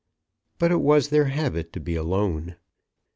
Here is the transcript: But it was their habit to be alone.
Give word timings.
But 0.57 0.71
it 0.71 0.81
was 0.81 1.09
their 1.09 1.25
habit 1.25 1.71
to 1.73 1.79
be 1.79 1.95
alone. 1.95 2.55